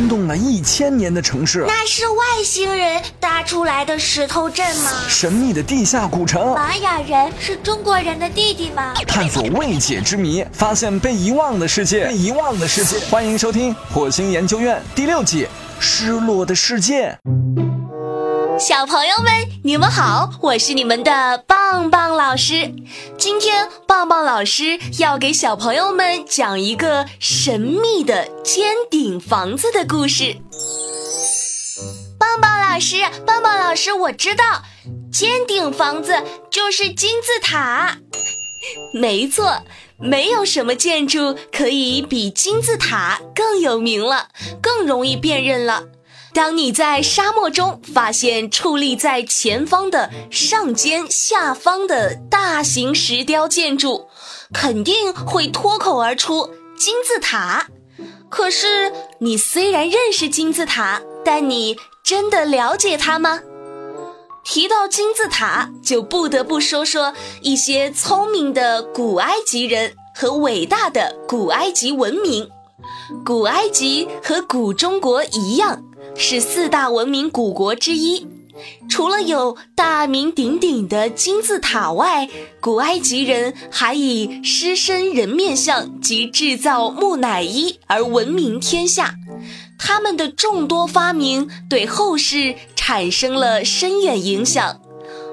[0.00, 1.62] 惊动了一千年的城市。
[1.68, 4.90] 那是外星人搭出来的石头镇吗？
[5.10, 6.54] 神秘的地下古城。
[6.54, 8.94] 玛雅人是中国人的弟弟吗？
[9.06, 12.06] 探索未解之谜，发现被遗忘的世界。
[12.06, 15.44] 被遗忘的世界，欢迎收听《火星研究院》第六季
[15.78, 17.10] 《失落的世界》。
[18.60, 19.32] 小朋友们，
[19.64, 22.70] 你们好，我是你们的棒棒老师。
[23.16, 30.36] 今天棒棒老师要给小朋友们讲一个神秘的尖顶房子的故事。
[32.18, 34.62] 棒棒老师，棒棒老师，我知道，
[35.10, 37.96] 尖顶房子就是金字塔。
[38.92, 39.62] 没错，
[39.96, 44.28] 没有什么建筑可以比金字塔更有名了，
[44.60, 45.84] 更容易辨认了。
[46.32, 54.08] 当你在沙漠中发现矗立在前方的上尖下方的大型石雕建筑，
[54.52, 57.66] 肯定会脱口而出“金字塔”。
[58.30, 63.40] 可是，你虽然认识金字塔，但你真的了解它吗？
[64.44, 72.48] 提到金字塔，就不得不说说一些聪明的古埃及人和伟大的古埃及文明。
[73.24, 75.82] 古埃及和古中国一样。
[76.22, 78.26] 是四大文明古国之一。
[78.90, 82.28] 除了有大名鼎鼎的金字塔外，
[82.60, 89.14] 古埃及人还以狮身人面像及制造木乃伊而闻名天下。
[89.78, 94.78] 他们的众多发明对后世产生了深远影响，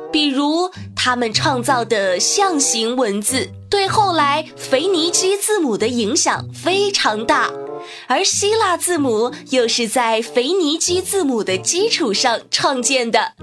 [0.10, 7.52] 比如他们创造的象形文字，对后来腓尼基字母的影响非常大。
[8.08, 13.34] 而希腊字母又是在腓尼基字母的基础上创建的，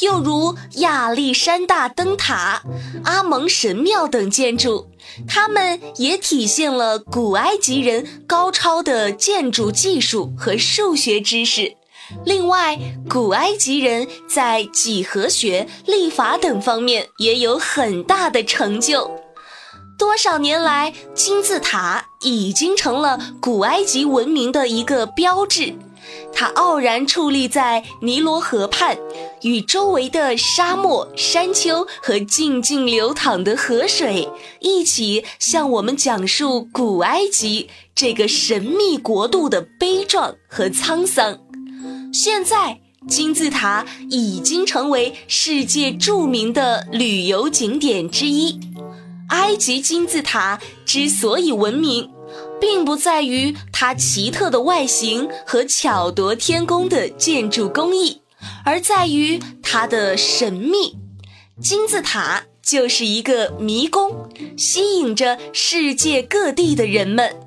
[0.00, 2.62] 又如亚历山大灯塔、
[3.04, 4.88] 阿蒙神庙等建筑，
[5.26, 11.76] 它们也体现了古埃及人高超的建筑技术和数学知识。
[12.24, 19.15] 另外，古埃及人在几何学、历法等方面也有很大的成就。
[19.98, 25.74] 多少年来，金字塔已经成了古埃及文明的一个标志。
[26.32, 28.96] 它傲然矗立在尼罗河畔，
[29.42, 34.28] 与周围的沙漠、山丘和静静流淌的河水
[34.60, 41.38] 一起向我们讲述古埃及这个神秘国度的悲壮和沧桑。
[42.12, 48.60] 现在，金字塔已经成为世界著名的旅游景点之一。
[49.28, 52.10] 埃及金字塔之所以闻名，
[52.60, 58.22] 并不在于它奇特的外形和巧夺天工的建筑工艺，
[58.64, 60.96] 而在于它的神秘。
[61.60, 67.40] 金字塔就是一个迷宫，吸引着世界各地的人们。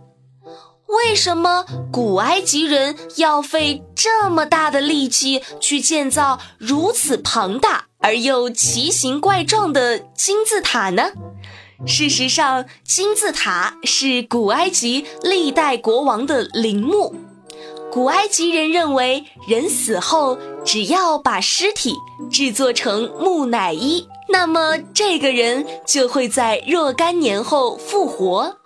[0.88, 11.12] 为什么古埃及人要费这么大的力气去建造如此庞大而又奇形怪状的金字塔呢？
[11.86, 17.16] 事实上，金字塔是古埃及历代国王的陵墓。
[17.92, 21.96] 古埃及人认为，人死后只要把尸体
[22.32, 28.58] 制作成木乃伊，那么这个人就会在若干年后复活。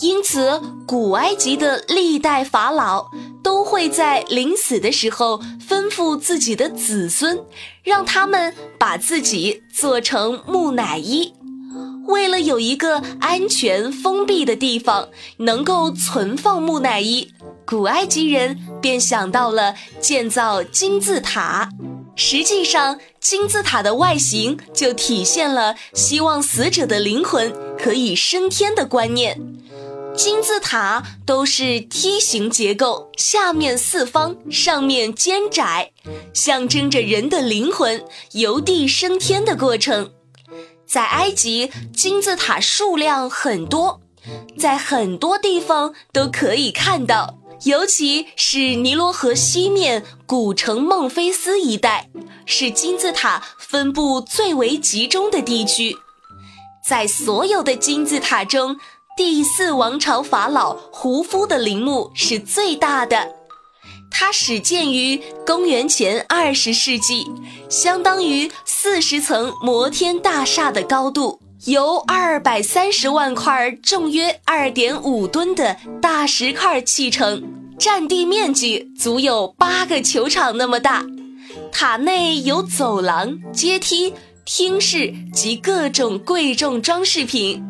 [0.00, 3.06] 因此，古埃及的历代法老
[3.42, 7.42] 都会在临死的时候吩咐自己的子孙，
[7.82, 11.32] 让他们把自己做成木乃伊。
[12.08, 15.08] 为了有一个安全封闭的地方
[15.38, 17.32] 能够存放木乃伊，
[17.64, 21.68] 古埃及人便想到了建造金字塔。
[22.14, 29.38] 实际上，金字塔的外形就体现了希望死者的灵魂可以升天的观念。
[30.16, 35.92] 金字塔都是梯形结构，下面四方，上面尖窄，
[36.32, 38.02] 象征着人的灵魂
[38.32, 40.10] 由地升天的过程。
[40.86, 44.00] 在埃及，金字塔数量很多，
[44.58, 52.08] 在很多地方都可以看到，尤其是尼罗河西面古城孟菲斯一带，
[52.44, 55.96] 是金字塔分布最为集中的地区。
[56.84, 58.76] 在所有的金字塔中，
[59.16, 63.35] 第四王朝法老胡夫的陵墓是最大的。
[64.18, 67.26] 它始建于公元前二十世纪，
[67.68, 77.42] 相当于四十层摩天大厦的高度，由二百三十万块重约二点五吨的大石块砌成，
[77.78, 81.04] 占地面积足有八个球场那么大。
[81.70, 84.14] 塔内有走廊、阶梯、
[84.46, 87.62] 厅室及各种贵重装饰品。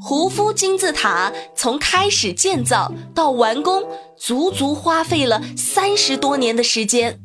[0.00, 3.84] 胡夫金字塔从开始建造到完工。
[4.18, 7.20] 足足花费了三十多年的时间。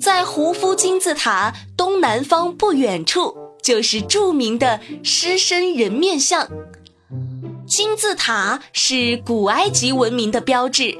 [0.00, 6.48] 在胡夫金字塔东南方不远处，就是著名的狮身人面像。
[7.66, 10.96] 金字塔是古埃及文明的标志，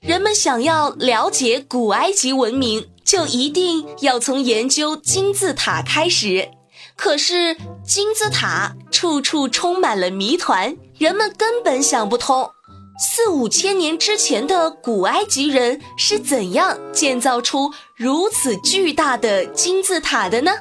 [0.00, 6.48] 人们想要了解古埃及文明，就一定要从研究金字塔开始。
[6.96, 7.54] 可是
[7.84, 12.48] 金字塔处处充满了谜团，人们根本想不通，
[12.98, 20.52] 四五千年之前的古埃及人是怎样建造出如此巨大的金字塔的呢？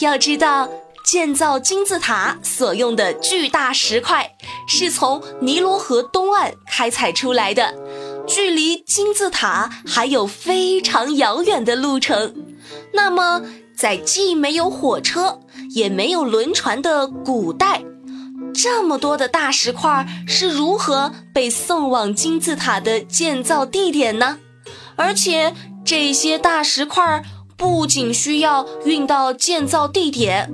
[0.00, 0.68] 要知道，
[1.04, 4.32] 建造金字塔所用的巨大石块
[4.66, 7.74] 是从尼罗河东岸开采出来的，
[8.26, 12.34] 距离金字塔还有非常遥远的路程。
[12.94, 13.42] 那么，
[13.76, 15.40] 在既没有火车
[15.70, 17.82] 也没有轮船的古代，
[18.52, 24.38] 这么多的大石块是如何被送往金字塔的建造地点呢？
[24.96, 25.54] 而且
[25.84, 27.24] 这些大石块
[27.56, 30.50] 不仅需要运到建造地点，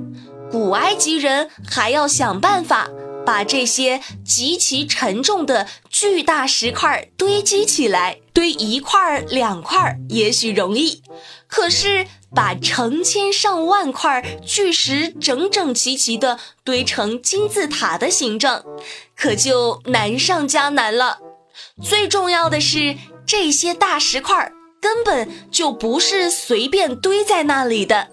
[0.51, 2.87] 古埃及人还要想办法
[3.25, 8.17] 把这些极其沉重的巨大石块堆积起来。
[8.31, 11.03] 堆一块两块也许容易，
[11.47, 12.07] 可是。
[12.35, 18.63] 把成千上万块巨石整整齐齐地堆成金字塔的形状，
[19.15, 21.17] 可就难上加难了。
[21.83, 22.95] 最重要的是，
[23.25, 28.07] 这些大石块根本就不是随便堆在那里的。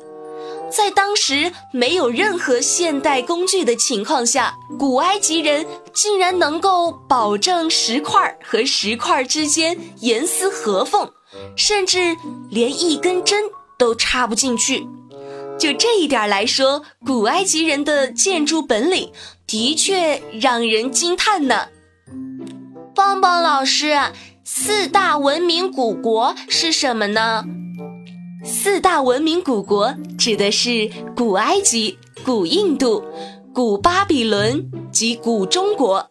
[0.68, 11.08] 在当时没有任何现代工具的情况下，古埃及人竟然能够保证石块和石块之间严丝合缝，
[11.56, 12.16] 甚至
[12.50, 13.44] 连一根针。
[13.78, 14.86] 都插不进去，
[15.58, 19.12] 就这一点来说，古埃及人的建筑本领
[19.46, 21.68] 的确让人惊叹呢。
[22.94, 23.94] 棒棒老师，
[24.44, 27.44] 四大文明古国是什么呢？
[28.44, 33.04] 四大文明古国指的是古埃及、古印度、
[33.52, 36.10] 古巴比伦及古中国。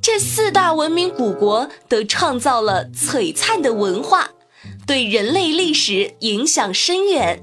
[0.00, 4.30] 这四大文明古国都创造了璀璨的文化。
[4.86, 7.42] 对人类历史影响深远，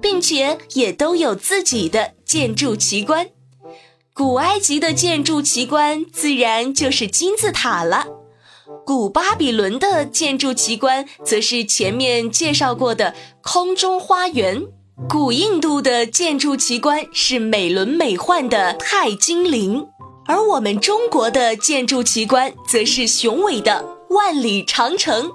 [0.00, 3.28] 并且也都有自己的建筑奇观。
[4.12, 8.06] 古埃及的建筑奇观自然就是金字塔了，
[8.86, 14.62] 古巴比伦的建筑奇观则是前面介绍过的空中花园，
[15.08, 19.84] 古印度的建筑奇观是美轮美奂的泰姬陵，
[20.26, 25.28] 而我们中国的建筑奇观则是雄伟的万里长城。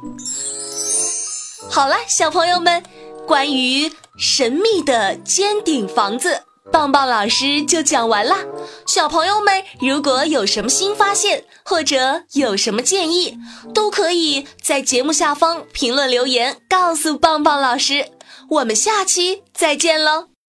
[1.71, 2.83] 好了，小朋友们，
[3.27, 8.39] 关于神秘的尖顶房子，棒棒老师就讲完啦。
[8.87, 13.37] 小朋友们，如果有什么新发现或者有什么建议，
[13.73, 18.07] 都可以在节目下方评论留言告诉棒棒老师。
[18.49, 20.29] 我们下期再见喽！